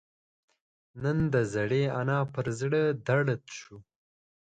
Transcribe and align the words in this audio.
نن 1.03 1.17
د 1.33 1.35
زړې 1.53 1.83
انا 1.99 2.19
پر 2.33 2.45
زړه 2.59 2.81
دړد 3.07 3.43
شو 3.59 3.77